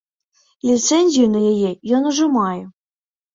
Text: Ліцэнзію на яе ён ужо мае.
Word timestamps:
Ліцэнзію 0.69 1.27
на 1.35 1.41
яе 1.51 1.69
ён 1.99 2.09
ужо 2.13 2.25
мае. 2.39 2.59